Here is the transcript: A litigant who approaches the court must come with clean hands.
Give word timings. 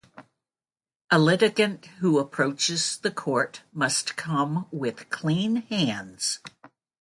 A 1.11 1.19
litigant 1.19 1.85
who 1.99 2.17
approaches 2.17 2.97
the 2.97 3.11
court 3.11 3.61
must 3.71 4.15
come 4.15 4.65
with 4.71 5.11
clean 5.11 5.57
hands. 5.57 6.39